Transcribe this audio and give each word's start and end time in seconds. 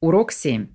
Урок 0.00 0.30
7. 0.30 0.68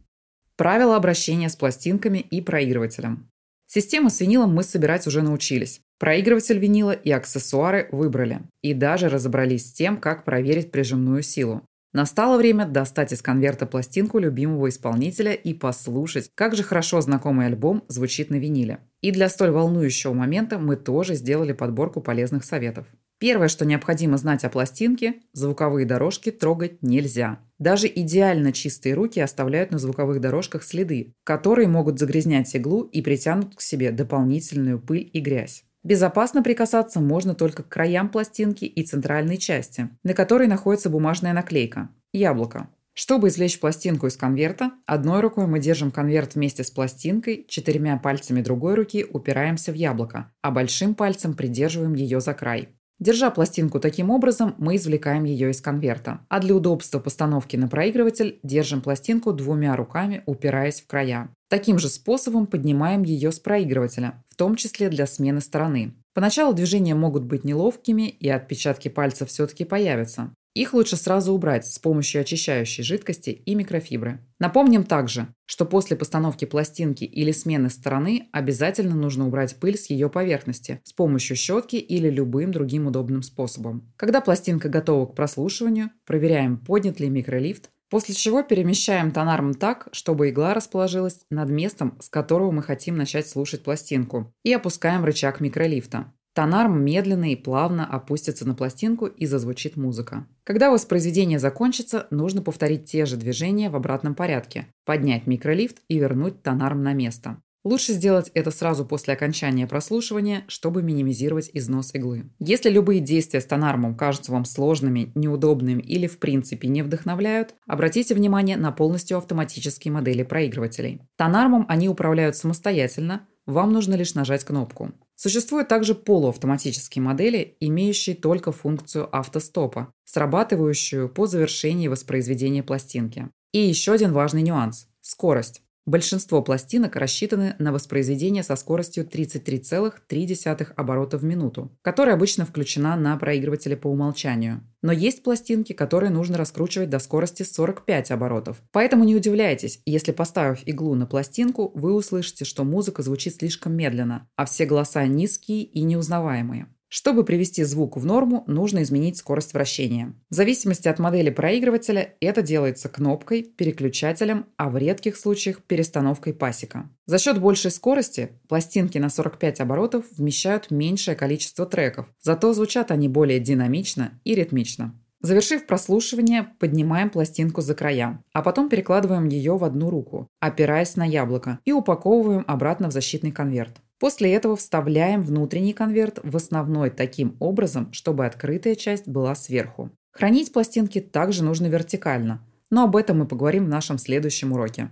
Правила 0.58 0.98
обращения 0.98 1.48
с 1.48 1.56
пластинками 1.56 2.18
и 2.18 2.42
проигрывателем. 2.42 3.30
Систему 3.68 4.10
с 4.10 4.20
винилом 4.20 4.54
мы 4.54 4.64
собирать 4.64 5.08
уже 5.08 5.22
научились. 5.22 5.80
Проигрыватель 5.98 6.60
винила 6.60 6.92
и 6.92 7.10
аксессуары 7.10 7.88
выбрали. 7.94 8.42
И 8.62 8.74
даже 8.74 9.08
разобрались 9.08 9.70
с 9.70 9.72
тем, 9.72 9.96
как 9.96 10.26
проверить 10.26 10.72
прижимную 10.72 11.24
силу. 11.24 11.62
Настало 11.94 12.38
время 12.38 12.66
достать 12.66 13.14
из 13.14 13.22
конверта 13.22 13.66
пластинку 13.66 14.20
любимого 14.20 14.68
исполнителя 14.68 15.32
и 15.32 15.54
послушать, 15.54 16.30
как 16.36 16.54
же 16.54 16.64
хорошо 16.64 17.00
знакомый 17.00 17.46
альбом 17.46 17.86
звучит 17.88 18.30
на 18.30 18.36
виниле. 18.36 18.80
И 19.00 19.12
для 19.12 19.30
столь 19.30 19.52
волнующего 19.52 20.12
момента 20.12 20.60
мы 20.60 20.76
тоже 20.76 21.16
сделали 21.16 21.54
подборку 21.54 22.02
полезных 22.02 22.44
советов. 22.44 22.88
Первое, 23.24 23.48
что 23.48 23.64
необходимо 23.64 24.18
знать 24.18 24.44
о 24.44 24.50
пластинке– 24.50 25.22
звуковые 25.32 25.86
дорожки 25.86 26.30
трогать 26.30 26.84
нельзя. 26.84 27.40
Даже 27.58 27.88
идеально 27.88 28.52
чистые 28.52 28.96
руки 28.96 29.22
оставляют 29.22 29.72
на 29.72 29.78
звуковых 29.78 30.20
дорожках 30.20 30.62
следы, 30.62 31.14
которые 31.24 31.70
могут 31.70 32.00
загрязнять 32.00 32.54
иглу 32.54 32.82
и 32.82 33.02
притянут 33.02 33.56
к 33.56 33.62
себе 33.62 33.92
дополнительную 33.92 34.78
пыль 34.78 35.10
и 35.14 35.22
грязь. 35.22 35.64
Безопасно 35.84 36.44
прикасаться 36.44 37.00
можно 37.00 37.34
только 37.34 37.64
к 37.64 37.70
краям 37.70 38.10
пластинки 38.10 38.66
и 38.66 38.84
центральной 38.84 39.38
части, 39.38 39.88
на 40.04 40.14
которой 40.14 40.50
находится 40.50 40.90
бумажная 40.90 41.32
наклейка– 41.32 41.92
яблоко. 42.12 42.68
Чтобы 42.92 43.30
извлечь 43.30 43.58
пластинку 43.58 44.08
из 44.08 44.18
конверта, 44.18 44.74
одной 44.86 45.22
рукой 45.22 45.48
мы 45.48 45.60
держим 45.60 45.92
конверт 45.92 46.36
вместе 46.36 46.66
с 46.66 46.72
пластинкой, 46.72 47.46
четырьмя 47.48 47.96
пальцами 48.00 48.42
другой 48.42 48.76
руки 48.76 49.06
упираемся 49.10 49.72
в 49.72 49.76
яблоко, 49.76 50.30
а 50.42 50.52
большим 50.52 50.94
пальцем 50.94 51.36
придерживаем 51.36 51.94
ее 51.94 52.20
за 52.20 52.34
край. 52.34 52.68
Держа 53.00 53.32
пластинку 53.32 53.80
таким 53.80 54.10
образом, 54.10 54.56
мы 54.58 54.76
извлекаем 54.76 55.24
ее 55.24 55.52
из 55.52 55.62
конверта. 55.62 56.22
А 56.30 56.40
для 56.40 56.56
удобства 56.56 57.00
постановки 57.00 57.56
на 57.56 57.68
проигрыватель 57.68 58.40
держим 58.44 58.82
пластинку 58.82 59.34
двумя 59.34 59.76
руками, 59.76 60.24
упираясь 60.26 60.82
в 60.82 60.88
края. 60.88 61.30
Таким 61.50 61.80
же 61.80 61.90
способом 61.90 62.48
поднимаем 62.48 63.04
ее 63.04 63.32
с 63.32 63.40
проигрывателя, 63.40 64.24
в 64.30 64.36
том 64.36 64.56
числе 64.56 64.90
для 64.90 65.06
смены 65.06 65.42
стороны. 65.42 65.96
Поначалу 66.14 66.54
движения 66.54 66.96
могут 66.96 67.24
быть 67.24 67.44
неловкими, 67.44 68.08
и 68.08 68.30
отпечатки 68.30 68.88
пальцев 68.88 69.30
все-таки 69.30 69.66
появятся. 69.66 70.34
Их 70.54 70.74
лучше 70.76 70.98
сразу 70.98 71.34
убрать 71.34 71.66
с 71.66 71.80
помощью 71.80 72.22
очищающей 72.22 72.84
жидкости 72.84 73.32
и 73.32 73.56
микрофибры. 73.56 74.20
Напомним 74.40 74.84
также, 74.84 75.34
что 75.46 75.66
после 75.66 75.98
постановки 75.98 76.46
пластинки 76.46 77.04
или 77.06 77.32
смены 77.32 77.72
стороны 77.72 78.30
обязательно 78.32 78.96
нужно 78.96 79.26
убрать 79.26 79.56
пыль 79.56 79.78
с 79.78 79.90
ее 79.90 80.10
поверхности 80.10 80.80
с 80.84 80.94
помощью 80.94 81.36
щетки 81.36 81.78
или 81.78 82.08
любым 82.08 82.52
другим 82.52 82.86
удобным 82.86 83.24
способом. 83.24 83.92
Когда 83.98 84.22
пластинка 84.22 84.70
готова 84.70 85.08
к 85.08 85.16
прослушиванию, 85.16 85.90
проверяем, 86.06 86.58
поднят 86.58 87.00
ли 87.00 87.10
микролифт, 87.10 87.72
после 87.90 88.14
чего 88.14 88.44
перемещаем 88.44 89.12
тонарм 89.12 89.56
так, 89.56 89.88
чтобы 89.92 90.30
игла 90.30 90.54
расположилась 90.54 91.22
над 91.32 91.50
местом, 91.50 91.98
с 92.00 92.10
которого 92.10 92.52
мы 92.52 92.62
хотим 92.62 92.96
начать 92.96 93.28
слушать 93.28 93.64
пластинку, 93.64 94.34
и 94.44 94.54
опускаем 94.54 95.04
рычаг 95.04 95.40
микролифта. 95.40 96.14
Тонарм 96.34 96.84
медленно 96.84 97.32
и 97.32 97.36
плавно 97.36 97.86
опустится 97.86 98.48
на 98.48 98.56
пластинку 98.56 99.06
и 99.06 99.26
зазвучит 99.28 99.78
музыка. 99.78 100.26
Когда 100.44 100.72
воспроизведение 100.72 101.38
закончится, 101.38 102.08
нужно 102.10 102.42
повторить 102.42 102.86
те 102.86 103.06
же 103.06 103.18
движения 103.18 103.70
в 103.70 103.76
обратном 103.76 104.16
порядке, 104.16 104.68
поднять 104.84 105.28
микролифт 105.28 105.78
и 105.88 106.00
вернуть 106.00 106.42
тонарм 106.42 106.82
на 106.82 106.94
место. 106.94 107.38
Лучше 107.64 107.94
сделать 107.94 108.30
это 108.34 108.52
сразу 108.52 108.86
после 108.86 109.14
окончания 109.14 109.68
прослушивания, 109.68 110.44
чтобы 110.48 110.84
минимизировать 110.84 111.50
износ 111.54 111.96
иглы. 111.96 112.26
Если 112.40 112.70
любые 112.70 113.00
действия 113.00 113.40
с 113.40 113.46
тонармом 113.46 113.96
кажутся 113.96 114.34
вам 114.34 114.44
сложными, 114.44 115.14
неудобными 115.16 115.82
или 115.82 116.08
в 116.08 116.20
принципе 116.20 116.68
не 116.68 116.82
вдохновляют, 116.82 117.56
обратите 117.66 118.16
внимание 118.16 118.58
на 118.58 118.74
полностью 118.74 119.18
автоматические 119.18 119.94
модели 119.94 120.24
проигрывателей. 120.24 121.02
Тонармом 121.16 121.66
они 121.70 121.88
управляют 121.88 122.36
самостоятельно, 122.36 123.28
вам 123.46 123.74
нужно 123.74 123.96
лишь 123.96 124.14
нажать 124.14 124.44
кнопку. 124.44 124.92
Существуют 125.16 125.68
также 125.68 125.96
полуавтоматические 125.96 127.02
модели, 127.02 127.58
имеющие 127.60 128.16
только 128.16 128.52
функцию 128.52 129.14
автостопа, 129.16 129.94
срабатывающую 130.06 131.10
по 131.10 131.28
завершении 131.28 131.88
воспроизведения 131.88 132.64
пластинки. 132.64 133.30
И 133.52 133.60
еще 133.60 133.94
один 133.94 134.14
важный 134.14 134.42
нюанс– 134.42 134.88
скорость. 135.02 135.62
Большинство 135.86 136.42
пластинок 136.42 136.96
рассчитаны 136.96 137.56
на 137.60 137.74
воспроизведение 137.74 138.42
со 138.42 138.56
скоростью 138.56 139.06
33,3 139.06 140.74
оборота 140.78 141.18
в 141.18 141.26
минуту, 141.26 141.78
которая 141.82 142.16
обычно 142.16 142.46
включена 142.46 142.96
на 142.96 143.18
проигрывателе 143.18 143.76
по 143.76 143.88
умолчанию. 143.88 144.62
Но 144.82 144.94
есть 144.94 145.24
пластинки, 145.24 145.74
которые 145.74 146.10
нужно 146.10 146.38
раскручивать 146.38 146.90
до 146.90 147.00
скорости 147.00 147.44
45 147.44 148.12
оборотов. 148.12 148.62
Поэтому 148.72 149.04
не 149.04 149.16
удивляйтесь, 149.16 149.82
если 149.86 150.14
поставив 150.14 150.66
иглу 150.66 150.96
на 150.96 151.06
пластинку, 151.06 151.72
вы 151.76 151.94
услышите, 151.94 152.46
что 152.46 152.64
музыка 152.64 153.02
звучит 153.04 153.36
слишком 153.36 153.74
медленно, 153.74 154.30
а 154.38 154.46
все 154.46 154.66
голоса 154.66 155.06
низкие 155.06 155.64
и 155.64 155.82
неузнаваемые. 155.84 156.73
Чтобы 156.96 157.24
привести 157.24 157.64
звук 157.64 157.98
в 157.98 158.06
норму, 158.06 158.44
нужно 158.46 158.84
изменить 158.84 159.18
скорость 159.18 159.56
вращения. 159.56 160.14
В 160.30 160.36
зависимости 160.36 160.88
от 160.88 161.00
модели 161.00 161.32
проигрывателя 161.32 162.14
это 162.20 162.44
делается 162.44 162.88
кнопкой, 162.88 163.42
переключателем, 163.42 164.46
а 164.58 164.70
в 164.70 164.78
редких 164.78 165.18
случаях 165.18 165.64
перестановкой 165.64 166.36
пасека. 166.36 166.92
За 167.08 167.18
счет 167.18 167.40
большей 167.40 167.72
скорости 167.72 168.40
пластинки 168.48 169.00
на 169.00 169.10
45 169.10 169.62
оборотов 169.62 170.06
вмещают 170.12 170.70
меньшее 170.70 171.16
количество 171.16 171.66
треков, 171.66 172.06
зато 172.22 172.54
звучат 172.54 172.92
они 172.92 173.10
более 173.10 173.40
динамично 173.40 174.22
и 174.24 174.36
ритмично. 174.36 174.94
Завершив 175.20 175.66
прослушивание, 175.66 176.50
поднимаем 176.60 177.10
пластинку 177.10 177.62
за 177.62 177.74
края, 177.74 178.24
а 178.34 178.44
потом 178.44 178.70
перекладываем 178.70 179.28
ее 179.30 179.58
в 179.58 179.64
одну 179.64 179.90
руку, 179.90 180.28
опираясь 180.40 180.96
на 180.96 181.06
яблоко, 181.06 181.58
и 181.66 181.72
упаковываем 181.72 182.44
обратно 182.46 182.90
в 182.90 182.92
защитный 182.92 183.32
конверт. 183.32 183.82
После 184.04 184.34
этого 184.34 184.58
вставляем 184.58 185.22
внутренний 185.22 185.72
конверт 185.72 186.20
в 186.24 186.36
основной 186.36 186.90
таким 186.90 187.38
образом, 187.40 187.94
чтобы 187.94 188.26
открытая 188.26 188.76
часть 188.76 189.08
была 189.08 189.34
сверху. 189.34 189.92
Хранить 190.12 190.52
пластинки 190.52 191.00
также 191.00 191.42
нужно 191.42 191.68
вертикально, 191.68 192.46
но 192.70 192.84
об 192.84 192.98
этом 192.98 193.20
мы 193.20 193.26
поговорим 193.26 193.64
в 193.64 193.70
нашем 193.70 193.98
следующем 193.98 194.52
уроке. 194.52 194.90